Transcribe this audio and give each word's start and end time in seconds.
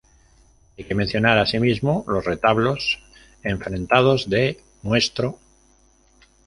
Hay 0.75 0.83
que 0.85 0.95
mencionar 0.95 1.37
asimismo 1.37 2.03
los 2.07 2.25
retablos 2.25 2.97
enfrentados 3.43 4.31
de 4.31 4.59
"Ntro. 4.83 5.37